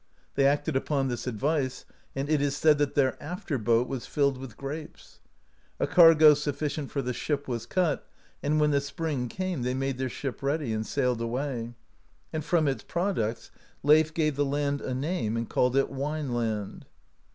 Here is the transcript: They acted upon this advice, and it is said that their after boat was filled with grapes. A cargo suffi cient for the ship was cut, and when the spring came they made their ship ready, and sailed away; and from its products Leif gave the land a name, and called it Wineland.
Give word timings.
They 0.33 0.47
acted 0.47 0.75
upon 0.75 1.09
this 1.09 1.27
advice, 1.27 1.85
and 2.15 2.27
it 2.27 2.41
is 2.41 2.57
said 2.57 2.79
that 2.79 2.95
their 2.95 3.21
after 3.21 3.59
boat 3.59 3.87
was 3.87 4.07
filled 4.07 4.39
with 4.39 4.57
grapes. 4.57 5.19
A 5.79 5.85
cargo 5.85 6.33
suffi 6.33 6.65
cient 6.71 6.89
for 6.89 7.03
the 7.03 7.13
ship 7.13 7.47
was 7.47 7.67
cut, 7.67 8.09
and 8.41 8.59
when 8.59 8.71
the 8.71 8.81
spring 8.81 9.27
came 9.29 9.61
they 9.61 9.75
made 9.75 9.99
their 9.99 10.09
ship 10.09 10.41
ready, 10.41 10.73
and 10.73 10.87
sailed 10.87 11.21
away; 11.21 11.75
and 12.33 12.43
from 12.43 12.67
its 12.67 12.81
products 12.81 13.51
Leif 13.83 14.11
gave 14.11 14.35
the 14.37 14.43
land 14.43 14.81
a 14.81 14.95
name, 14.95 15.37
and 15.37 15.49
called 15.51 15.75
it 15.75 15.91
Wineland. 15.91 16.85